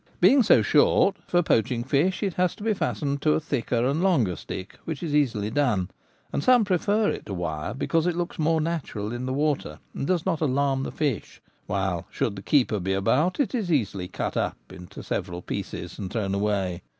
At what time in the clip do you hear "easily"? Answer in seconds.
5.13-5.51, 13.71-14.07